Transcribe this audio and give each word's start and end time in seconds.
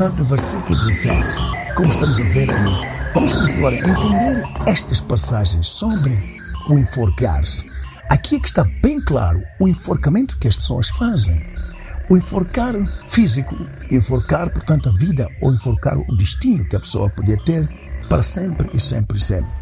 Portanto, 0.00 0.18
no 0.18 0.24
versículo 0.24 0.74
17. 0.78 1.74
Como 1.76 1.88
estamos 1.88 2.18
a 2.18 2.24
ver 2.24 2.50
aí, 2.50 3.12
vamos 3.12 3.34
continuar 3.34 3.74
a 3.74 3.76
entender 3.76 4.42
estas 4.66 4.98
passagens 4.98 5.68
sobre 5.68 6.40
o 6.70 6.78
enforcar-se. 6.78 7.70
Aqui 8.08 8.36
é 8.36 8.40
que 8.40 8.48
está 8.48 8.64
bem 8.80 8.98
claro 8.98 9.42
o 9.60 9.68
enforcamento 9.68 10.38
que 10.38 10.48
as 10.48 10.56
pessoas 10.56 10.88
fazem. 10.88 11.46
O 12.08 12.16
enforcar 12.16 12.74
físico, 13.08 13.54
enforcar, 13.90 14.48
portanto, 14.50 14.88
a 14.88 14.92
vida, 14.92 15.28
ou 15.42 15.52
enforcar 15.52 15.98
o 15.98 16.16
destino 16.16 16.64
que 16.64 16.76
a 16.76 16.80
pessoa 16.80 17.10
podia 17.10 17.36
ter 17.44 17.68
para 18.08 18.22
sempre 18.22 18.70
e 18.72 18.80
sempre 18.80 19.18
e 19.18 19.20
sempre. 19.20 19.52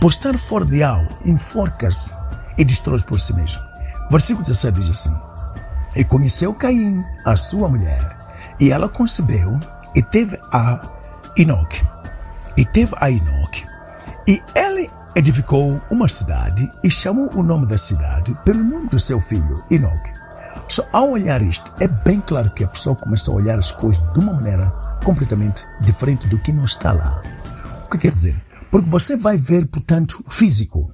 Por 0.00 0.10
estar 0.10 0.36
fora 0.36 0.64
de 0.64 0.82
algo, 0.82 1.16
enforca-se 1.24 2.12
e 2.58 2.64
destrói 2.64 3.00
por 3.04 3.20
si 3.20 3.32
mesmo. 3.34 3.62
Versículo 4.10 4.44
17 4.44 4.80
diz 4.80 4.90
assim: 4.90 5.16
E 5.94 6.02
conheceu 6.02 6.52
Caim, 6.54 7.04
a 7.24 7.36
sua 7.36 7.68
mulher, 7.68 8.16
e 8.58 8.70
ela 8.72 8.88
concebeu 8.88 9.60
e 9.96 10.02
teve 10.02 10.38
a 10.52 10.82
Enoque. 11.36 11.82
E 12.56 12.64
teve 12.66 12.94
a 12.98 13.10
Enoque. 13.10 13.64
E 14.28 14.42
ele 14.54 14.90
edificou 15.14 15.80
uma 15.90 16.06
cidade 16.06 16.70
e 16.84 16.90
chamou 16.90 17.30
o 17.34 17.42
nome 17.42 17.66
da 17.66 17.78
cidade 17.78 18.36
pelo 18.44 18.62
nome 18.62 18.88
do 18.90 19.00
seu 19.00 19.18
filho, 19.18 19.64
Enoque. 19.70 20.12
Só 20.68 20.86
ao 20.92 21.10
olhar 21.10 21.40
isto, 21.42 21.72
é 21.80 21.88
bem 21.88 22.20
claro 22.20 22.50
que 22.50 22.64
a 22.64 22.68
pessoa 22.68 22.94
começa 22.94 23.30
a 23.30 23.34
olhar 23.34 23.58
as 23.58 23.70
coisas 23.70 24.04
de 24.12 24.18
uma 24.18 24.34
maneira 24.34 24.70
completamente 25.02 25.64
diferente 25.80 26.26
do 26.28 26.38
que 26.38 26.52
não 26.52 26.64
está 26.64 26.92
lá. 26.92 27.22
O 27.86 27.90
que 27.90 27.98
quer 27.98 28.12
dizer? 28.12 28.36
Porque 28.70 28.90
você 28.90 29.16
vai 29.16 29.36
ver, 29.36 29.66
portanto, 29.66 30.22
físico. 30.28 30.84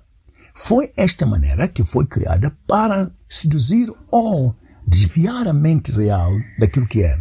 Foi 0.54 0.92
esta 0.96 1.26
maneira 1.26 1.66
que 1.66 1.82
foi 1.82 2.06
criada 2.06 2.52
para 2.68 3.10
seduzir 3.28 3.90
ou 4.10 4.54
desviar 4.86 5.48
a 5.48 5.52
mente 5.52 5.90
real 5.90 6.30
daquilo 6.58 6.86
que 6.86 7.02
é. 7.02 7.18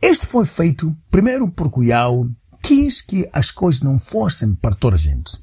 Este 0.00 0.26
foi 0.26 0.44
feito 0.44 0.94
primeiro 1.10 1.48
porque 1.48 1.86
Yahweh 1.86 2.30
quis 2.62 3.00
que 3.00 3.28
as 3.32 3.50
coisas 3.50 3.80
não 3.80 3.98
fossem 3.98 4.54
para 4.54 4.74
toda 4.74 4.96
a 4.96 4.98
gente. 4.98 5.42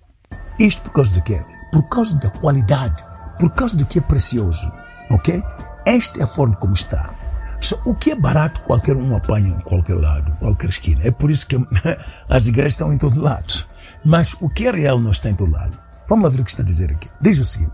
Isto 0.59 0.83
por 0.83 0.93
causa 0.93 1.13
de 1.13 1.21
quê? 1.21 1.43
Por 1.71 1.89
causa 1.89 2.17
da 2.19 2.29
qualidade, 2.29 3.03
por 3.39 3.49
causa 3.51 3.75
do 3.75 3.85
que 3.85 3.97
é 3.97 4.01
precioso, 4.01 4.71
ok? 5.09 5.41
Esta 5.85 6.19
é 6.19 6.23
a 6.23 6.27
forma 6.27 6.55
como 6.55 6.73
está. 6.73 7.15
Só 7.59 7.81
o 7.85 7.95
que 7.95 8.11
é 8.11 8.15
barato, 8.15 8.61
qualquer 8.61 8.95
um 8.95 9.15
apanha 9.15 9.55
em 9.55 9.61
qualquer 9.61 9.95
lado, 9.95 10.37
qualquer 10.37 10.69
esquina. 10.69 11.01
É 11.03 11.11
por 11.11 11.31
isso 11.31 11.47
que 11.47 11.55
as 12.29 12.45
igrejas 12.45 12.73
estão 12.73 12.93
em 12.93 12.97
todo 12.97 13.21
lado. 13.21 13.65
Mas 14.05 14.35
o 14.39 14.49
que 14.49 14.67
é 14.67 14.71
real 14.71 14.99
não 14.99 15.11
está 15.11 15.29
em 15.29 15.35
todo 15.35 15.51
lado. 15.51 15.79
Vamos 16.07 16.25
lá 16.25 16.29
ver 16.29 16.41
o 16.41 16.43
que 16.43 16.51
está 16.51 16.61
a 16.61 16.65
dizer 16.65 16.91
aqui. 16.91 17.09
Diz 17.21 17.39
o 17.39 17.45
seguinte. 17.45 17.73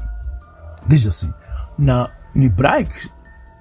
Diz 0.87 1.05
assim. 1.05 1.33
Na, 1.77 2.09
no 2.35 2.43
hebraico, 2.43 2.93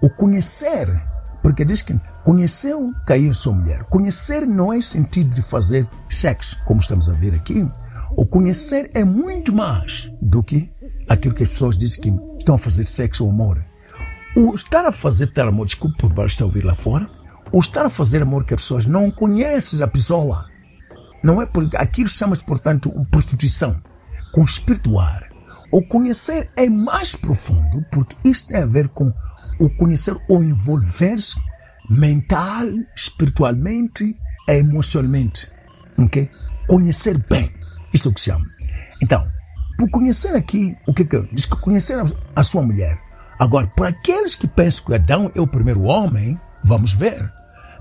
o 0.03 0.11
conhecer 0.11 1.03
porque 1.49 1.65
diz 1.65 1.81
que 1.81 1.99
conheceu 2.23 2.93
Caim 3.07 3.33
sua 3.33 3.55
mulher. 3.55 3.83
Conhecer 3.85 4.47
não 4.47 4.71
é 4.71 4.83
sentido 4.83 5.35
de 5.35 5.41
fazer 5.41 5.89
sexo, 6.07 6.63
como 6.67 6.79
estamos 6.79 7.09
a 7.09 7.15
ver 7.15 7.35
aqui. 7.35 7.67
O 8.11 8.27
conhecer 8.27 8.91
é 8.93 9.03
muito 9.03 9.51
mais 9.51 10.13
do 10.21 10.43
que 10.43 10.71
aquilo 11.09 11.35
que 11.35 11.45
as 11.45 11.49
pessoas 11.49 11.75
dizem 11.75 12.03
que 12.03 12.37
estão 12.37 12.57
a 12.57 12.59
fazer 12.59 12.85
sexo 12.85 13.25
ou 13.25 13.31
amor. 13.31 13.65
O 14.37 14.55
estar 14.55 14.85
a 14.85 14.93
fazer 14.93 15.29
tal 15.29 15.49
amor, 15.49 15.65
desculpe 15.65 15.97
por 15.97 16.13
baixo 16.13 16.43
a 16.43 16.47
ouvir 16.47 16.67
lá 16.67 16.75
fora, 16.75 17.09
o 17.51 17.61
estar 17.61 17.87
a 17.87 17.91
fazer 17.91 18.21
amor 18.21 18.45
que 18.45 18.53
as 18.53 18.61
pessoas 18.61 18.85
não 18.85 19.11
conhecem 19.11 19.83
a 19.83 19.89
pessoa. 19.89 20.45
Não 21.25 21.41
é 21.41 21.49
aquilo 21.79 22.09
chama-se, 22.09 22.45
portanto, 22.45 22.93
prostituição, 23.11 23.81
com 24.35 24.45
espirituar. 24.45 25.31
O 25.73 25.81
conhecer 25.81 26.51
é 26.55 26.69
mais 26.69 27.17
profundo 27.17 27.83
porque 27.91 28.15
isto 28.23 28.49
tem 28.49 28.59
a 28.59 28.67
ver 28.67 28.89
com 28.89 29.11
o 29.59 29.69
conhecer 29.71 30.17
ou 30.29 30.43
envolver-se 30.43 31.41
mental, 31.89 32.67
espiritualmente 32.95 34.17
e 34.49 34.53
emocionalmente. 34.53 35.51
Ok? 35.99 36.31
Conhecer 36.69 37.19
bem. 37.29 37.51
Isso 37.93 38.09
é 38.09 38.11
o 38.11 38.15
que 38.15 38.21
se 38.21 38.31
chama. 38.31 38.45
Então, 39.03 39.27
por 39.79 39.91
conhecer 39.91 40.35
aqui, 40.35 40.77
o 40.87 40.93
que 40.93 41.05
que 41.05 41.21
diz 41.33 41.47
que 41.47 41.57
conhecer 41.57 41.99
a, 41.99 42.05
a 42.37 42.43
sua 42.43 42.63
mulher. 42.63 42.99
Agora, 43.39 43.69
para 43.69 43.91
aqueles 43.91 44.35
que 44.35 44.49
pensam 44.49 44.85
que 44.85 44.95
Adão 44.95 45.31
é 45.35 45.41
o 45.41 45.47
primeiro 45.47 45.83
homem, 45.83 46.39
vamos 46.65 46.93
ver. 46.93 47.33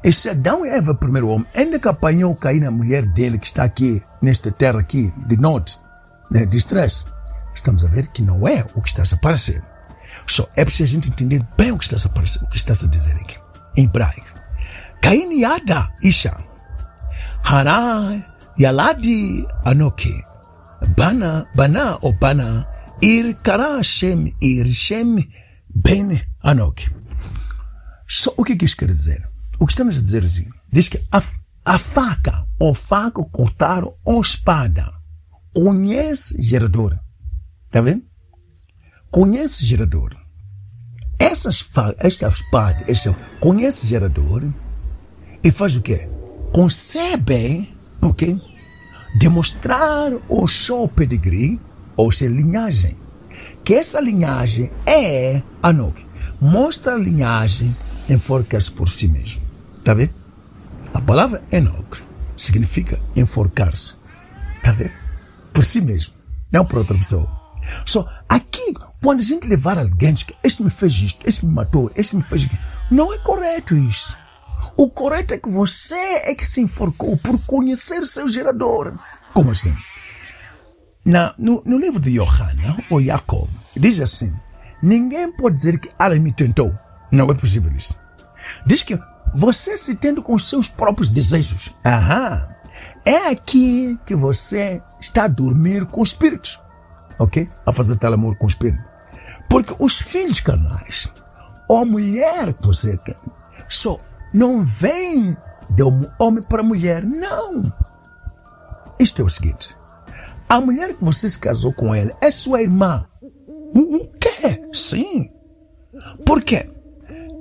E 0.04 0.14
se 0.14 0.30
Adão 0.30 0.66
e 0.66 0.70
Eva 0.70 0.92
é 0.92 0.94
o 0.94 0.98
primeiro 0.98 1.28
homem, 1.30 1.48
ainda 1.56 1.80
que 1.80 1.88
apanhou 1.88 2.36
cair 2.36 2.62
na 2.62 2.70
mulher 2.70 3.06
dele 3.06 3.40
que 3.40 3.48
está 3.48 3.64
aqui, 3.64 4.02
nesta 4.22 4.52
terra 4.52 4.80
aqui, 4.80 5.12
de 5.26 5.36
norte, 5.38 5.80
né, 6.30 6.46
de 6.46 6.58
estresse, 6.58 7.08
estamos 7.54 7.84
a 7.84 7.88
ver 7.88 8.08
que 8.08 8.22
não 8.22 8.48
é 8.48 8.66
o 8.76 8.82
que 8.82 8.90
está 8.90 9.02
a 9.02 9.16
aparecer. 9.16 9.64
Só 10.28 10.48
é 10.56 10.66
preciso 10.66 10.84
a 10.84 10.94
gente 10.96 11.10
entender 11.10 11.46
bem 11.58 11.72
o 11.72 11.78
que 11.78 11.86
está 11.86 11.96
a, 11.96 12.12
aparecer, 12.12 12.44
o 12.44 12.48
que 12.48 12.58
está 12.58 12.74
a 12.74 12.88
dizer 12.88 13.16
aqui. 13.16 13.38
Em 13.76 13.86
hebraico. 13.86 14.28
Cain 15.02 15.32
yada 15.40 15.90
isha. 16.02 16.38
Hara 17.44 18.26
yaladi 18.60 19.48
anoki. 19.64 20.14
Bana, 20.98 21.48
bana 21.56 21.98
ou 22.02 22.14
bana. 22.14 22.68
Ir 23.02 23.36
kara 23.36 23.82
Shem, 23.84 24.36
ir 24.42 24.68
Shem 24.74 25.30
ben 25.74 26.22
anoki. 26.44 26.90
Só 28.08 28.34
o 28.38 28.44
que, 28.44 28.56
que 28.56 28.66
isso 28.66 28.78
quer 28.78 28.92
dizer? 28.92 29.28
O 29.60 29.66
que 29.66 29.72
estamos 29.72 29.98
a 29.98 30.02
dizer 30.02 30.26
assim? 30.26 30.48
Diz 30.72 30.88
que 30.88 31.04
a, 31.12 31.22
a 31.66 31.78
faca, 31.78 32.46
ou 32.60 32.74
faca, 32.74 33.24
cortar, 33.26 33.84
ou 34.04 34.22
espada, 34.22 34.94
conhece 35.54 36.42
gerador. 36.42 36.98
Tá 37.70 37.82
vendo? 37.82 38.04
Conhece 39.12 39.66
gerador. 39.66 40.16
Essa 41.18 41.50
espada, 41.50 41.96
essa 42.00 42.28
espada, 42.28 42.84
essa, 42.88 43.16
conhece 43.40 43.88
gerador 43.88 44.52
e 45.44 45.52
faz 45.52 45.76
o 45.76 45.82
quê? 45.82 46.08
Concebe, 46.54 47.74
ok? 48.02 48.40
Demonstrar 49.20 50.12
o 50.30 50.48
seu 50.48 50.88
pedigree, 50.88 51.60
ou 51.96 52.12
seja, 52.12 52.32
linhagem. 52.32 52.96
Que 53.64 53.76
essa 53.76 54.00
linhagem 54.00 54.72
é 54.86 55.42
Anok. 55.62 56.06
Mostra 56.40 56.94
a 56.94 56.98
linhagem 56.98 57.76
enforcar-se 58.08 58.72
por 58.72 58.88
si 58.88 59.08
mesmo. 59.08 59.42
Tá 59.84 59.94
vendo? 59.94 60.14
A 60.94 61.02
palavra 61.02 61.44
Enoch 61.52 62.04
significa 62.36 63.00
enforcar-se. 63.16 63.96
Tá 64.64 64.72
vendo? 64.72 64.94
Por 65.54 65.66
si 65.66 65.82
mesmo. 65.82 66.14
Não 66.52 66.66
por 66.66 66.80
outra 66.80 66.98
pessoa. 66.98 67.30
Só 67.86 68.08
aqui, 68.30 68.74
quando 69.02 69.20
a 69.20 69.24
gente 69.24 69.48
levar 69.48 69.78
alguém 69.78 70.16
que 70.16 70.36
este 70.44 70.64
me 70.64 70.70
fez 70.70 70.94
isto, 70.94 71.28
este 71.28 71.46
me 71.46 71.54
matou, 71.54 71.92
este 71.96 72.16
me 72.16 72.24
fez 72.24 72.48
não 72.90 73.14
é 73.14 73.18
correto 73.20 73.76
isso. 73.76 74.18
O 74.76 74.90
correto 74.90 75.34
é 75.34 75.38
que 75.38 75.50
você 75.50 75.96
é 75.96 76.34
que 76.36 76.46
se 76.46 76.62
enforcou 76.62 77.18
por 77.18 77.40
conhecer 77.46 78.02
seu 78.04 78.28
gerador. 78.28 78.94
Como 79.34 79.52
assim? 79.52 79.76
Na, 81.04 81.34
no, 81.38 81.62
no 81.66 81.78
livro 81.78 82.00
de 82.00 82.14
Johanna, 82.14 82.78
ou 82.90 83.02
Jacob, 83.02 83.48
diz 83.76 84.00
assim, 84.00 84.34
ninguém 84.82 85.32
pode 85.32 85.56
dizer 85.56 85.80
que 85.80 85.90
ela 85.98 86.16
me 86.16 86.32
tentou. 86.32 86.78
Não 87.12 87.30
é 87.32 87.34
possível 87.34 87.72
isso. 87.76 87.96
Diz 88.66 88.84
que 88.84 89.00
você 89.34 89.78
se 89.78 89.96
tendo 89.96 90.22
com 90.22 90.38
seus 90.38 90.68
próprios 90.68 91.10
desejos. 91.10 91.74
Aham. 91.86 92.48
É 93.06 93.30
aqui 93.30 93.98
que 94.06 94.16
você 94.16 94.82
está 95.00 95.24
a 95.24 95.30
dormir 95.30 95.86
com 95.86 96.04
espíritos. 96.04 96.60
Ok? 97.18 97.50
A 97.66 97.72
fazer 97.72 97.96
tal 97.96 98.14
amor 98.14 98.36
com 98.38 98.48
espírito. 98.48 98.87
Porque 99.50 99.76
os 99.80 100.00
filhos 100.00 100.40
carnais, 100.40 101.12
ou 101.70 101.78
a 101.78 101.86
mulher 101.86 102.54
que 102.54 102.68
você 102.68 102.98
tem, 102.98 103.16
só 103.68 104.00
não 104.34 104.64
vem 104.64 105.36
de 105.70 105.84
homem 106.20 106.44
para 106.44 106.64
mulher. 106.64 107.04
Não. 107.04 107.72
Isto 109.00 109.22
é 109.22 109.26
o 109.26 109.30
seguinte. 109.30 109.76
A 110.50 110.62
mulher 110.62 110.94
que 110.94 111.04
você 111.04 111.30
se 111.30 111.38
casou 111.38 111.74
com 111.74 111.94
ela 111.94 112.16
é 112.22 112.32
sua 112.32 112.62
irmã. 112.62 113.06
O 113.74 114.08
quê? 114.20 114.64
Sim. 114.74 115.30
Por 116.26 116.42
quê? 116.42 116.70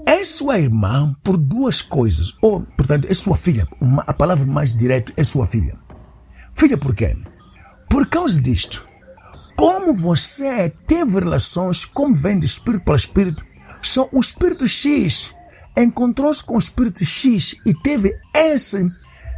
É 0.04 0.22
sua 0.24 0.58
irmã 0.58 1.14
por 1.22 1.36
duas 1.36 1.80
coisas. 1.80 2.36
Ou, 2.42 2.62
portanto, 2.76 3.06
é 3.08 3.14
sua 3.14 3.36
filha. 3.36 3.66
Uma, 3.80 4.02
a 4.06 4.12
palavra 4.12 4.46
mais 4.46 4.76
direta 4.76 5.12
é 5.16 5.24
sua 5.24 5.46
filha. 5.46 5.78
Filha 6.52 6.76
por 6.76 6.94
quê? 6.94 7.16
Por 7.88 8.08
causa 8.08 8.40
disto. 8.40 8.86
Como 9.56 9.94
você 9.94 10.70
teve 10.86 11.18
relações, 11.18 11.84
como 11.84 12.14
vem 12.14 12.38
de 12.38 12.46
espírito 12.46 12.84
para 12.84 12.96
espírito, 12.96 13.44
só 13.82 14.08
o 14.12 14.20
espírito 14.20 14.68
X 14.68 15.34
encontrou-se 15.76 16.44
com 16.44 16.56
o 16.56 16.58
espírito 16.58 17.04
X 17.04 17.56
e 17.64 17.74
teve 17.74 18.14
esse 18.34 18.86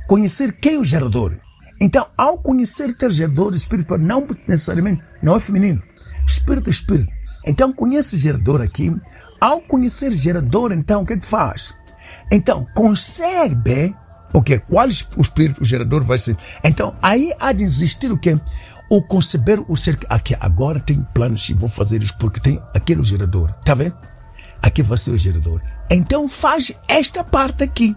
conhecer 0.08 0.52
quem 0.52 0.74
é 0.74 0.78
o 0.78 0.84
gerador. 0.84 1.38
Então, 1.80 2.06
ao 2.16 2.38
conhecer 2.38 2.92
ter 2.96 3.12
gerador 3.12 3.54
espiritual, 3.54 4.00
não 4.00 4.26
necessariamente, 4.48 5.02
não 5.22 5.36
é 5.36 5.40
feminino, 5.40 5.80
espírito, 6.26 6.68
espírito. 6.68 7.12
Então, 7.46 7.72
conhece 7.72 8.16
gerador 8.16 8.60
aqui. 8.60 8.94
Ao 9.40 9.60
conhecer 9.60 10.10
gerador, 10.12 10.72
então, 10.72 11.02
o 11.02 11.06
que, 11.06 11.12
é 11.12 11.18
que 11.18 11.24
faz? 11.24 11.76
Então, 12.32 12.66
consegue, 12.74 13.94
porque 14.32 14.58
qual 14.58 14.86
o 14.86 15.20
espírito, 15.20 15.62
o 15.62 15.64
gerador 15.64 16.02
vai 16.02 16.18
ser? 16.18 16.36
Então, 16.64 16.96
aí 17.00 17.32
há 17.38 17.52
de 17.52 17.62
existir 17.62 18.10
o 18.10 18.18
quê? 18.18 18.36
O 18.90 19.02
conceber 19.02 19.62
o 19.68 19.76
ser, 19.76 19.98
aqui 20.08 20.34
agora 20.40 20.80
tem 20.80 21.02
planos 21.14 21.48
e 21.48 21.54
vou 21.54 21.68
fazer 21.68 22.02
isso 22.02 22.16
porque 22.18 22.40
tem 22.40 22.62
aquele 22.74 23.02
gerador, 23.02 23.52
tá 23.64 23.74
vendo? 23.74 23.96
Aqui 24.62 24.82
vai 24.82 24.96
ser 24.96 25.10
o 25.10 25.16
gerador. 25.16 25.60
Então 25.90 26.28
faz 26.28 26.72
esta 26.88 27.22
parte 27.22 27.62
aqui. 27.62 27.94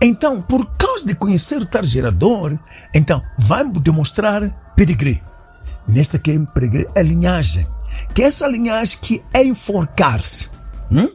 Então, 0.00 0.40
por 0.40 0.64
causa 0.76 1.04
de 1.04 1.14
conhecer 1.14 1.60
o 1.60 1.66
tal 1.66 1.82
gerador, 1.82 2.56
então 2.94 3.20
vai 3.36 3.68
demonstrar 3.68 4.72
pedigree. 4.76 5.20
Nesta 5.86 6.16
aqui 6.16 6.30
é 6.30 6.38
pedigree 6.38 6.86
é 6.94 7.02
linhagem. 7.02 7.66
Que 8.14 8.22
é 8.22 8.26
essa 8.26 8.46
linhagem 8.46 8.98
que 9.02 9.22
é 9.34 9.44
enforcar-se. 9.44 10.48
Hum? 10.90 11.10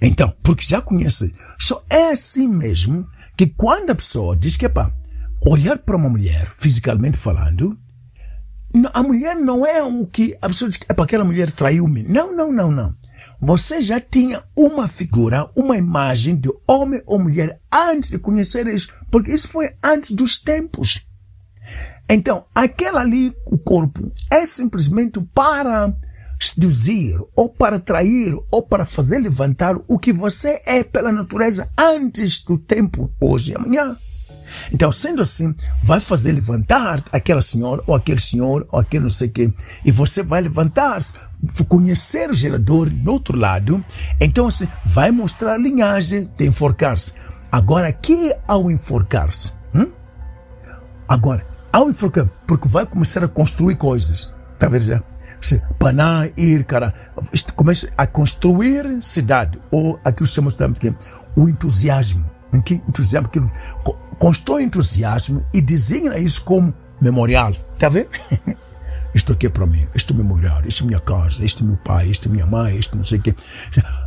Então, 0.00 0.34
porque 0.42 0.64
já 0.66 0.80
conhece, 0.80 1.32
só 1.58 1.82
é 1.88 2.08
assim 2.10 2.48
mesmo 2.48 3.06
que 3.36 3.46
quando 3.46 3.90
a 3.90 3.94
pessoa 3.94 4.36
diz 4.36 4.56
que 4.56 4.68
para 4.68 4.92
olhar 5.46 5.78
para 5.78 5.96
uma 5.96 6.08
mulher, 6.08 6.50
fisicamente 6.54 7.16
falando, 7.16 7.76
a 8.92 9.02
mulher 9.02 9.36
não 9.36 9.66
é 9.66 9.82
o 9.82 10.06
que 10.06 10.36
a 10.40 10.48
pessoa 10.48 10.68
diz 10.68 10.78
que 10.78 10.86
é 10.88 10.94
para 10.94 11.04
aquela 11.04 11.24
mulher 11.24 11.50
traiu-me. 11.50 12.02
Não, 12.04 12.34
não, 12.34 12.52
não, 12.52 12.70
não 12.70 12.94
você 13.42 13.80
já 13.80 14.00
tinha 14.00 14.40
uma 14.56 14.86
figura, 14.86 15.50
uma 15.56 15.76
imagem 15.76 16.36
de 16.36 16.48
homem 16.64 17.02
ou 17.04 17.18
mulher 17.18 17.58
antes 17.72 18.10
de 18.10 18.16
conhecer 18.16 18.68
isso, 18.68 18.94
porque 19.10 19.32
isso 19.32 19.48
foi 19.48 19.74
antes 19.82 20.12
dos 20.12 20.38
tempos. 20.38 21.04
Então, 22.08 22.44
aquela 22.54 23.00
ali, 23.00 23.34
o 23.46 23.58
corpo, 23.58 24.12
é 24.30 24.46
simplesmente 24.46 25.20
para 25.34 25.92
seduzir, 26.40 27.18
ou 27.34 27.48
para 27.48 27.80
trair, 27.80 28.32
ou 28.48 28.62
para 28.62 28.86
fazer 28.86 29.18
levantar 29.18 29.74
o 29.88 29.98
que 29.98 30.12
você 30.12 30.62
é 30.64 30.84
pela 30.84 31.10
natureza 31.10 31.68
antes 31.76 32.44
do 32.44 32.56
tempo, 32.56 33.12
hoje 33.20 33.52
e 33.52 33.56
amanhã. 33.56 33.96
Então, 34.72 34.90
sendo 34.92 35.22
assim, 35.22 35.54
vai 35.82 36.00
fazer 36.00 36.32
levantar 36.32 37.02
aquela 37.12 37.42
senhora, 37.42 37.82
ou 37.86 37.94
aquele 37.94 38.20
senhor, 38.20 38.66
ou 38.70 38.80
aquele 38.80 39.04
não 39.04 39.10
sei 39.10 39.28
quem, 39.28 39.54
e 39.84 39.92
você 39.92 40.22
vai 40.22 40.40
levantar-se 40.40 41.14
conhecer 41.68 42.30
o 42.30 42.32
gerador 42.32 42.88
do 42.88 43.12
outro 43.12 43.36
lado, 43.36 43.84
então 44.20 44.46
assim, 44.46 44.68
vai 44.86 45.10
mostrar 45.10 45.54
a 45.54 45.58
linhagem 45.58 46.30
de 46.36 46.46
enforcar-se. 46.46 47.12
Agora, 47.50 47.88
aqui 47.88 48.32
ao 48.46 48.70
enforcar-se? 48.70 49.52
Hum? 49.74 49.90
Agora, 51.08 51.44
ao 51.72 51.90
enforcar, 51.90 52.28
porque 52.46 52.68
vai 52.68 52.86
começar 52.86 53.24
a 53.24 53.28
construir 53.28 53.76
coisas. 53.76 54.32
Tá 54.58 54.68
vendo 54.68 54.84
já? 54.84 55.02
Paná, 55.78 56.28
ir, 56.36 56.64
cara, 56.64 56.94
começa 57.56 57.88
a 57.98 58.06
construir 58.06 59.02
cidade, 59.02 59.58
ou 59.72 59.98
aquilo 60.04 60.28
que 60.28 60.34
chamamos 60.34 60.54
de 60.54 60.96
o 61.34 61.48
entusiasmo. 61.48 62.24
Que 62.64 62.74
entusiasmo, 62.74 63.28
que 63.28 63.40
constrói 64.22 64.62
entusiasmo 64.62 65.44
e 65.52 65.60
designa 65.60 66.16
isso 66.16 66.42
como 66.42 66.72
memorial. 67.00 67.52
Tá 67.76 67.88
vendo? 67.88 68.10
Isto 69.12 69.32
aqui 69.32 69.48
é 69.48 69.50
para 69.50 69.66
mim, 69.66 69.84
este 69.96 70.12
é 70.12 70.16
memorial, 70.16 70.62
este 70.64 70.84
é 70.84 70.86
minha 70.86 71.00
casa, 71.00 71.44
este 71.44 71.64
é 71.64 71.66
meu 71.66 71.76
pai, 71.78 72.08
este 72.08 72.28
é 72.28 72.30
minha 72.30 72.46
mãe, 72.46 72.78
este 72.78 72.96
não 72.96 73.02
sei 73.02 73.18
o 73.18 73.22
quê. 73.22 73.34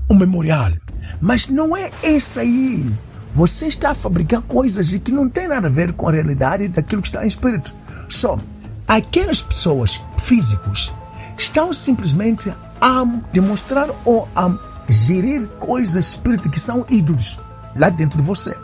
Um 0.09 0.15
memorial. 0.15 0.71
Mas 1.19 1.49
não 1.49 1.75
é 1.75 1.91
esse 2.01 2.39
aí. 2.39 2.89
Você 3.35 3.67
está 3.67 3.91
a 3.91 3.93
fabricar 3.93 4.41
coisas 4.43 4.89
que 4.89 5.11
não 5.11 5.27
tem 5.27 5.49
nada 5.49 5.67
a 5.67 5.69
ver 5.69 5.91
com 5.91 6.07
a 6.07 6.13
realidade 6.13 6.69
daquilo 6.69 7.01
que 7.01 7.09
está 7.09 7.21
em 7.21 7.27
espírito. 7.27 7.75
Só 8.07 8.39
aquelas 8.87 9.41
pessoas 9.41 10.01
físicos 10.23 10.93
estão 11.37 11.73
simplesmente 11.73 12.53
a 12.79 13.03
demonstrar 13.33 13.89
ou 14.05 14.29
a 14.33 14.49
gerir 14.87 15.45
coisas 15.59 16.07
espíritas 16.07 16.49
que 16.49 16.59
são 16.59 16.85
ídolos 16.89 17.37
lá 17.75 17.89
dentro 17.89 18.17
de 18.17 18.23
você. 18.23 18.55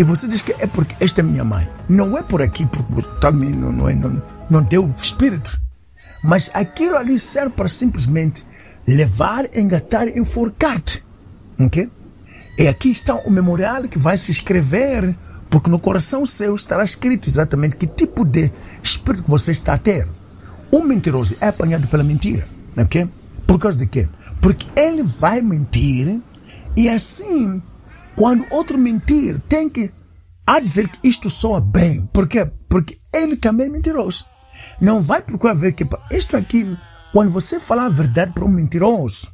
E 0.00 0.02
você 0.02 0.26
diz 0.26 0.40
que 0.40 0.52
é 0.58 0.66
porque 0.66 0.96
esta 0.98 1.20
é 1.20 1.22
minha 1.22 1.44
mãe. 1.44 1.68
Não 1.86 2.16
é 2.16 2.22
por 2.22 2.40
aqui, 2.40 2.64
porque 2.64 3.06
tal 3.20 3.34
não, 3.34 3.70
não, 3.70 3.86
é, 3.86 3.94
não, 3.94 4.22
não 4.48 4.62
deu 4.62 4.88
espírito. 4.96 5.60
Mas 6.24 6.50
aquilo 6.54 6.96
ali 6.96 7.18
serve 7.18 7.50
para 7.50 7.68
simplesmente 7.68 8.42
levar, 8.88 9.54
engatar, 9.54 10.08
enforcar-te. 10.08 11.04
Ok? 11.58 11.90
E 12.56 12.66
aqui 12.66 12.90
está 12.90 13.14
o 13.14 13.30
memorial 13.30 13.82
que 13.82 13.98
vai 13.98 14.16
se 14.16 14.30
escrever, 14.30 15.14
porque 15.50 15.68
no 15.68 15.78
coração 15.78 16.24
seu 16.24 16.54
estará 16.54 16.82
escrito 16.82 17.28
exatamente 17.28 17.76
que 17.76 17.86
tipo 17.86 18.24
de 18.24 18.50
espírito 18.82 19.28
você 19.28 19.50
está 19.50 19.74
a 19.74 19.78
ter. 19.78 20.08
O 20.70 20.82
mentiroso 20.82 21.36
é 21.42 21.48
apanhado 21.48 21.88
pela 21.88 22.02
mentira. 22.02 22.48
Ok? 22.74 23.06
Por 23.46 23.58
causa 23.58 23.76
de 23.76 23.86
quê? 23.86 24.08
Porque 24.40 24.66
ele 24.74 25.02
vai 25.02 25.42
mentir 25.42 26.22
e 26.74 26.88
assim, 26.88 27.60
quando 28.16 28.46
outro 28.50 28.78
mentir, 28.78 29.40
tem 29.48 29.68
que 29.68 29.90
a 30.46 30.58
dizer 30.58 30.88
que 30.88 31.08
isto 31.08 31.30
soa 31.30 31.60
bem. 31.60 32.06
Por 32.12 32.26
quê? 32.26 32.50
Porque 32.68 32.98
ele 33.14 33.36
também 33.36 33.66
é 33.66 33.70
mentiroso. 33.70 34.26
Não 34.80 35.02
vai 35.02 35.22
procurar 35.22 35.54
ver 35.54 35.74
que 35.74 35.86
isto 36.10 36.36
aqui, 36.36 36.76
quando 37.12 37.30
você 37.30 37.60
fala 37.60 37.86
a 37.86 37.88
verdade 37.88 38.32
para 38.32 38.44
um 38.44 38.48
mentiroso, 38.48 39.32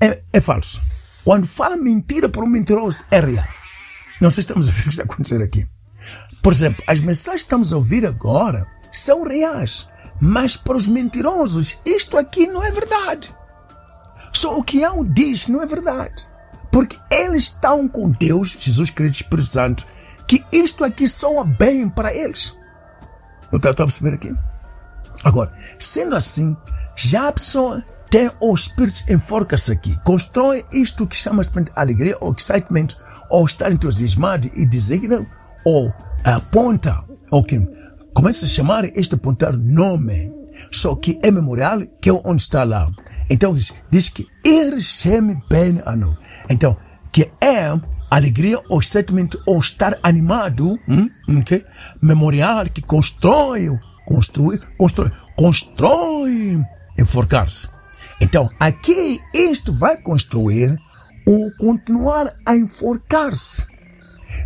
é, 0.00 0.22
é 0.32 0.40
falso. 0.40 0.80
Quando 1.24 1.46
fala 1.46 1.76
mentira 1.76 2.28
para 2.28 2.42
um 2.42 2.48
mentiroso, 2.48 3.04
é 3.10 3.20
real. 3.20 3.46
Não 4.20 4.30
sei 4.30 4.42
se 4.42 4.48
estamos 4.48 4.68
a 4.68 4.72
ver 4.72 4.80
o 4.80 4.84
que 4.84 4.88
está 4.88 5.02
acontecendo 5.04 5.44
aqui. 5.44 5.66
Por 6.42 6.52
exemplo, 6.52 6.82
as 6.86 7.00
mensagens 7.00 7.42
que 7.42 7.46
estamos 7.46 7.72
a 7.72 7.76
ouvir 7.76 8.06
agora 8.06 8.66
são 8.90 9.22
reais. 9.22 9.88
Mas 10.20 10.56
para 10.56 10.76
os 10.76 10.86
mentirosos, 10.86 11.78
isto 11.84 12.16
aqui 12.16 12.46
não 12.46 12.62
é 12.62 12.70
verdade. 12.70 13.34
Só 14.32 14.58
o 14.58 14.64
que 14.64 14.82
Ão 14.82 15.04
diz 15.04 15.48
não 15.48 15.62
é 15.62 15.66
verdade. 15.66 16.28
Porque 16.70 16.96
eles 17.10 17.44
estão 17.44 17.88
com 17.88 18.10
Deus, 18.10 18.56
Jesus 18.58 18.90
Cristo 18.90 19.22
Espírito 19.22 19.48
Santo, 19.48 19.86
que 20.26 20.44
isto 20.52 20.84
aqui 20.84 21.08
soa 21.08 21.44
bem 21.44 21.88
para 21.88 22.14
eles. 22.14 22.56
Não 23.50 23.58
está 23.58 23.70
a 23.70 23.74
perceber 23.74 24.14
aqui? 24.14 24.34
Agora, 25.24 25.52
sendo 25.78 26.14
assim, 26.14 26.56
já 26.96 27.28
a 27.28 27.32
pessoa 27.32 27.84
tem 28.10 28.30
o 28.40 28.54
espírito 28.54 29.04
enforca-se 29.08 29.70
aqui, 29.70 29.98
constrói 30.04 30.64
isto 30.72 31.06
que 31.06 31.16
chama-se 31.16 31.50
alegria 31.76 32.16
ou 32.20 32.32
excitement, 32.32 32.88
ou 33.28 33.44
estar 33.44 33.70
entusiasmado 33.70 34.50
e 34.54 34.66
designa, 34.66 35.24
ou 35.64 35.92
aponta, 36.24 37.04
ou 37.30 37.44
que 37.44 37.58
começa 38.12 38.44
a 38.44 38.48
chamar 38.48 38.84
este 38.96 39.14
apontar 39.14 39.56
nome, 39.56 40.32
só 40.72 40.94
que 40.96 41.18
é 41.22 41.30
memorial, 41.30 41.82
que 42.00 42.08
é 42.08 42.12
onde 42.12 42.42
está 42.42 42.64
lá. 42.64 42.90
Então 43.28 43.56
diz 43.90 44.08
que 44.08 44.26
ir 44.44 44.80
chame 44.82 45.40
bem 45.48 45.80
ano. 45.84 46.18
Então, 46.50 46.76
que 47.12 47.30
é 47.40 47.72
alegria 48.10 48.60
ou 48.68 48.80
excitement 48.80 49.28
ou 49.46 49.58
estar 49.58 49.98
animado, 50.02 50.78
hum, 50.88 51.08
okay? 51.40 51.64
memorial 52.02 52.66
que 52.66 52.82
constrói 52.82 53.68
construir, 54.04 54.60
constrói, 54.76 55.12
constrói 55.36 56.60
enforcar-se. 56.98 57.68
Então, 58.20 58.50
aqui 58.58 59.20
isto 59.32 59.72
vai 59.72 59.96
construir 59.96 60.76
o 61.26 61.50
continuar 61.58 62.34
a 62.44 62.56
enforcar-se. 62.56 63.64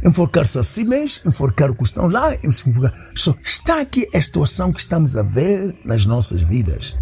Enforcar-se 0.04 0.58
a 0.58 0.62
si 0.62 0.84
mesmo, 0.84 1.30
enforcar 1.30 1.70
o 1.70 1.74
que 1.74 1.82
estão 1.82 2.08
lá, 2.08 2.34
enforcar. 2.44 2.92
Só 3.14 3.34
está 3.42 3.80
aqui 3.80 4.06
a 4.14 4.20
situação 4.20 4.70
que 4.70 4.80
estamos 4.80 5.16
a 5.16 5.22
ver 5.22 5.74
nas 5.84 6.04
nossas 6.04 6.42
vidas. 6.42 6.94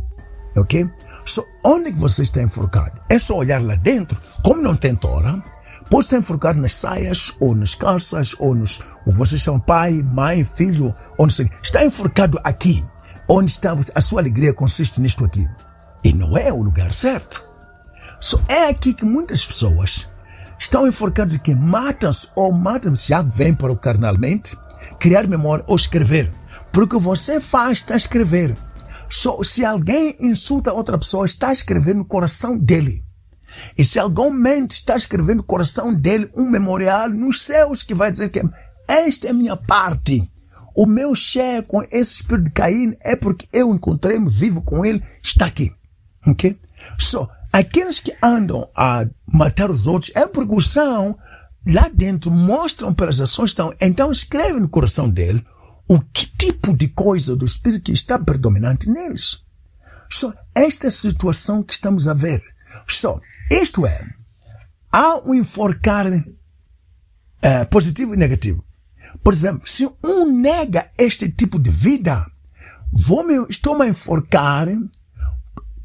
Ok? 0.57 0.89
So, 1.25 1.47
onde 1.65 1.93
que 1.93 1.99
você 1.99 2.23
está 2.23 2.43
enforcado? 2.43 3.01
É 3.09 3.19
só 3.19 3.37
olhar 3.37 3.63
lá 3.63 3.75
dentro. 3.75 4.19
Como 4.43 4.61
não 4.61 4.77
tem 4.77 4.95
tora, 4.95 5.43
pode 5.89 6.05
estar 6.05 6.19
enforcado 6.19 6.61
nas 6.61 6.75
saias, 6.75 7.35
ou 7.41 7.55
nas 7.55 7.75
calças, 7.75 8.35
ou 8.39 8.55
nos. 8.55 8.81
O 9.07 9.13
que 9.13 9.19
vocês 9.19 9.41
chamam 9.41 9.61
pai, 9.61 10.03
mãe, 10.03 10.45
filho, 10.45 10.95
não 11.19 11.31
sei. 11.31 11.51
Está 11.63 11.85
enforcado 11.85 12.41
aqui. 12.43 12.85
Onde 13.29 13.51
está 13.51 13.77
a 13.95 14.01
sua 14.01 14.21
alegria 14.21 14.53
consiste 14.53 15.01
nisto 15.01 15.25
aqui. 15.25 15.47
E 16.03 16.13
não 16.13 16.37
é 16.37 16.53
o 16.53 16.63
lugar 16.63 16.93
certo. 16.93 17.45
So, 18.21 18.43
é 18.49 18.69
aqui 18.69 18.93
que 18.93 19.05
muitas 19.05 19.45
pessoas 19.45 20.09
estão 20.59 20.87
enforcadas 20.87 21.35
aqui, 21.35 21.55
matam-se 21.55 22.29
ou 22.37 22.53
matam-se, 22.53 23.09
já 23.09 23.21
vem 23.23 23.53
para 23.53 23.73
o 23.73 23.77
carnalmente, 23.77 24.57
criar 24.99 25.27
memória 25.27 25.65
ou 25.67 25.75
escrever. 25.75 26.33
Porque 26.73 26.97
você 26.97 27.41
faz, 27.41 27.79
está 27.79 27.95
a 27.95 27.97
escrever. 27.97 28.57
So, 29.15 29.45
se 29.45 29.63
alguém 29.63 30.17
insulta 30.19 30.73
outra 30.73 30.97
pessoa, 30.97 31.27
está 31.27 31.49
a 31.49 31.53
escrever 31.53 31.95
no 31.95 32.03
coração 32.03 32.57
dele. 32.57 33.05
E 33.77 33.85
se 33.85 33.99
alguém 33.99 34.33
mente, 34.33 34.71
está 34.71 34.95
a 34.95 34.97
escrever 34.97 35.37
no 35.37 35.43
coração 35.43 35.93
dele 35.93 36.31
um 36.35 36.49
memorial 36.49 37.11
nos 37.11 37.43
céus 37.43 37.83
que 37.83 37.95
vai 37.95 38.11
dizer 38.11 38.31
que 38.31 38.43
esta 38.89 39.27
é 39.27 39.31
a 39.31 39.35
minha 39.35 39.55
parte. 39.55 40.27
O 40.75 40.87
meu 40.87 41.15
chefe 41.15 41.69
com 41.69 41.83
esse 41.93 42.15
espírito 42.15 42.45
de 42.45 42.53
Caim 42.53 42.97
é 43.03 43.15
porque 43.15 43.47
eu 43.53 43.75
encontrei-me 43.75 44.31
vivo 44.31 44.63
com 44.63 44.83
ele, 44.83 45.05
está 45.23 45.45
aqui. 45.45 45.71
Ok? 46.27 46.59
So, 46.99 47.29
aqueles 47.53 48.01
que 48.01 48.17
andam 48.23 48.67
a 48.75 49.05
matar 49.27 49.71
os 49.71 49.87
outros 49.87 50.11
é 50.15 50.27
porque 50.27 50.59
são 50.63 51.19
lá 51.67 51.91
dentro 51.93 52.31
mostram 52.31 52.95
pelas 52.95 53.21
ações 53.21 53.51
estão, 53.51 53.75
então 53.79 54.11
escreve 54.11 54.59
no 54.59 54.71
coração 54.71 55.07
dele 55.07 55.45
o 55.89 56.01
que 56.01 56.27
tipo 56.27 56.77
de 56.77 56.89
coisa 56.89 57.37
do 57.37 57.45
espírito 57.45 57.93
está 57.93 58.19
predominante 58.19 58.89
neles. 58.89 59.43
Só 60.11 60.33
esta 60.55 60.91
situação 60.91 61.63
que 61.63 61.73
estamos 61.73 62.07
a 62.07 62.15
ver. 62.15 62.43
Só 62.89 63.21
isto 63.51 63.87
é, 63.87 64.15
há 64.91 65.17
um 65.25 65.35
enforcar 65.35 66.07
uh, 66.13 67.67
positivo 67.71 68.15
e 68.15 68.17
negativo. 68.17 68.65
Por 69.23 69.33
exemplo, 69.33 69.69
se 69.69 69.89
um 70.03 70.41
nega 70.41 70.91
este 70.97 71.31
tipo 71.31 71.59
de 71.59 71.71
vida, 71.71 72.27
vou 72.93 73.27
me, 73.27 73.47
estou 73.49 73.81
a 73.81 73.89
enforcar 73.89 74.69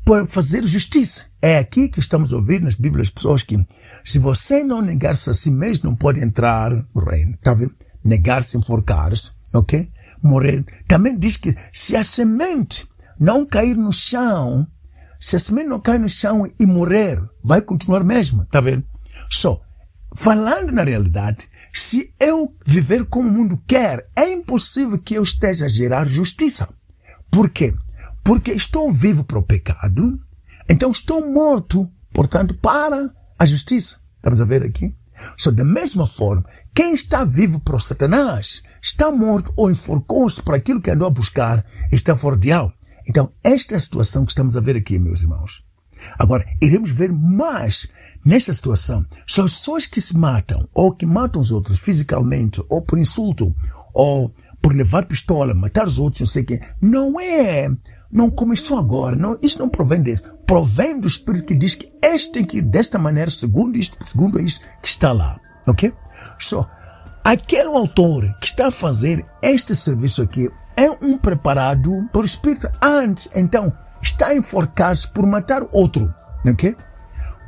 para 0.04 0.26
fazer 0.26 0.64
justiça. 0.64 1.26
É 1.42 1.58
aqui 1.58 1.90
que 1.90 2.00
estamos 2.00 2.32
ouvir 2.32 2.62
nas 2.62 2.76
Bíblias 2.76 3.10
pessoas 3.10 3.44
que 3.44 3.58
se 4.04 4.20
você 4.20 4.64
não 4.64 4.82
negar-se 4.82 5.30
a 5.30 5.34
si 5.34 5.52
mesmo, 5.52 5.90
não 5.90 5.96
pode 5.96 6.22
entrar 6.22 6.72
no 6.72 7.04
reino. 7.04 7.38
Tá 7.44 7.54
vendo? 7.54 7.76
Negar-se, 8.04 8.58
enforcar-se, 8.58 9.32
ok? 9.54 9.90
Morrer. 10.22 10.66
Também 10.88 11.18
diz 11.18 11.38
que 11.38 11.56
se 11.72 11.96
a 11.96 12.04
semente 12.04 12.88
não 13.20 13.46
cair 13.46 13.76
no 13.76 13.92
chão, 13.92 14.68
se 15.20 15.36
a 15.36 15.40
semente 15.40 15.70
não 15.70 15.80
cair 15.80 16.00
no 16.00 16.10
chão 16.10 16.52
e 16.60 16.66
morrer, 16.66 17.22
vai 17.44 17.62
continuar 17.62 18.04
mesmo, 18.04 18.46
tá 18.46 18.62
vendo? 18.62 18.84
Só, 19.30 19.62
falando 20.16 20.72
na 20.72 20.84
realidade, 20.84 21.48
se 21.74 22.12
eu 22.20 22.54
viver 22.66 23.06
como 23.06 23.30
o 23.30 23.32
mundo 23.32 23.62
quer, 23.68 24.08
é 24.16 24.32
impossível 24.32 24.98
que 24.98 25.14
eu 25.14 25.24
esteja 25.24 25.66
a 25.66 25.70
gerar 25.70 26.08
justiça. 26.08 26.68
Por 27.30 27.50
quê? 27.50 27.74
Porque 28.24 28.52
estou 28.52 28.92
vivo 28.92 29.24
para 29.24 29.40
o 29.40 29.44
pecado, 29.44 30.20
então 30.68 30.92
estou 30.92 31.32
morto, 31.32 31.90
portanto, 32.12 32.54
para 32.56 33.10
a 33.38 33.46
justiça. 33.46 34.00
Estamos 34.16 34.42
a 34.42 34.46
ver 34.46 34.64
aqui? 34.64 34.94
Só 35.38 35.52
da 35.52 35.64
mesma 35.64 36.08
forma, 36.08 36.46
quem 36.78 36.94
está 36.94 37.26
vivo 37.26 37.60
para 37.60 37.76
o 37.76 37.80
Satanás 37.80 38.62
está 38.80 39.10
morto 39.10 39.52
ou 39.58 39.72
enforcou-se 39.72 40.40
para 40.44 40.58
aquilo 40.58 40.80
que 40.80 40.92
andou 40.92 41.08
a 41.08 41.10
buscar, 41.10 41.66
está 41.92 42.16
fora 42.16 42.38
de. 42.38 42.50
Então, 43.10 43.32
esta 43.44 43.74
é 43.74 43.78
a 43.78 43.80
situação 43.80 44.24
que 44.24 44.32
estamos 44.32 44.56
a 44.56 44.60
ver 44.60 44.76
aqui, 44.76 45.00
meus 45.00 45.24
irmãos. 45.24 45.64
Agora, 46.20 46.46
iremos 46.62 46.92
ver 46.92 47.12
mais 47.12 47.92
nesta 48.24 48.54
situação. 48.54 49.04
São 49.26 49.46
pessoas 49.46 49.88
que 49.88 50.00
se 50.00 50.16
matam, 50.16 50.70
ou 50.72 50.92
que 50.92 51.04
matam 51.04 51.42
os 51.42 51.52
outros 51.52 51.80
fisicamente, 51.80 52.64
ou 52.70 52.80
por 52.80 53.00
insulto, 53.00 53.56
ou 53.92 54.32
por 54.62 54.76
levar 54.76 55.08
pistola, 55.08 55.56
matar 55.56 55.88
os 55.88 55.98
outros, 55.98 56.20
não 56.20 56.28
sei 56.28 56.44
o 56.44 56.46
quê. 56.46 56.62
Não 56.80 57.20
é, 57.20 57.72
não 58.12 58.30
começou 58.30 58.78
agora, 58.78 59.16
não, 59.16 59.36
isso 59.42 59.58
não 59.58 59.68
provém 59.68 60.04
disso. 60.04 60.22
Provém 60.46 61.00
do 61.00 61.08
Espírito 61.08 61.48
que 61.48 61.56
diz 61.56 61.74
que 61.74 61.92
este 62.04 62.34
tem 62.34 62.46
que 62.46 62.60
ir 62.60 62.62
desta 62.62 63.00
maneira, 63.00 63.32
segundo 63.32 63.80
isto, 63.80 63.98
segundo 64.06 64.40
isso 64.40 64.62
que 64.80 64.88
está 64.88 65.12
lá. 65.12 65.42
Ok? 65.66 65.92
Só, 66.40 66.70
aquele 67.24 67.70
autor 67.70 68.34
que 68.40 68.48
está 68.48 68.68
a 68.68 68.72
fazer 68.72 69.26
este 69.42 69.76
serviço 69.76 70.22
aqui 70.22 70.50
é 70.76 70.90
um 70.92 71.18
preparado 71.18 72.08
por 72.14 72.24
Espírito 72.24 72.70
antes, 72.82 73.30
então, 73.36 73.74
está 74.02 74.28
a 74.28 74.36
enforcar-se 74.36 75.08
por 75.08 75.26
matar 75.26 75.64
outro. 75.72 76.14
Ok? 76.48 76.76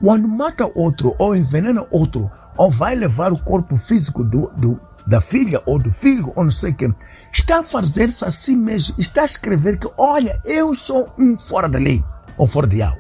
Quando 0.02 0.28
mata 0.28 0.70
outro, 0.74 1.16
ou 1.20 1.36
envenena 1.36 1.86
outro, 1.92 2.32
ou 2.58 2.72
vai 2.72 2.96
levar 2.96 3.32
o 3.32 3.38
corpo 3.38 3.78
físico 3.78 4.24
do, 4.24 4.48
do, 4.56 4.80
da 5.06 5.22
filha 5.22 5.62
ou 5.66 5.78
do 5.78 5.92
filho, 5.92 6.32
ou 6.36 6.44
não 6.44 6.52
sei 6.52 6.72
o 6.72 6.76
que, 6.76 6.94
está 7.32 7.60
a 7.60 7.64
fazer-se 7.64 8.26
a 8.26 8.32
si 8.32 8.56
mesmo, 8.56 8.96
está 8.98 9.22
a 9.22 9.26
escrever 9.26 9.78
que, 9.78 9.90
olha, 9.98 10.42
eu 10.44 10.74
sou 10.74 11.10
um 11.18 11.38
fora 11.38 11.70
da 11.70 11.78
lei, 11.78 12.04
ou 12.38 12.48
fora 12.48 12.68
de 12.68 12.82
algo. 12.82 13.00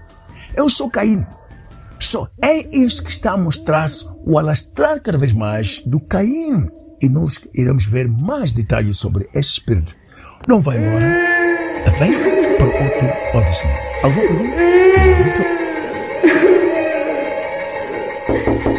Eu 0.56 0.70
sou 0.70 0.90
Caim. 0.90 1.26
Só 2.00 2.30
é 2.42 2.66
isso 2.76 3.04
que 3.04 3.12
está 3.12 3.34
a 3.34 3.38
mostrar-se 3.38 4.08
o 4.26 4.40
alastrar 4.40 5.02
cada 5.02 5.18
vez 5.18 5.32
mais 5.32 5.82
do 5.86 6.00
Caim. 6.00 6.68
E 7.02 7.10
nós 7.10 7.40
iremos 7.54 7.86
ver 7.86 8.08
mais 8.08 8.52
detalhes 8.52 8.98
sobre 8.98 9.30
este 9.34 9.60
espírito. 9.60 9.96
Não 10.48 10.62
vai 10.62 10.78
embora. 10.78 11.30
Vem 12.00 12.14
para 12.58 12.66
outro 12.66 13.38
Odyssey. 13.38 13.70
Alguma 14.04 14.56
pergunta? 14.56 15.44
Psst. 18.28 18.79